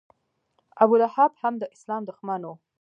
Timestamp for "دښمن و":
2.09-2.49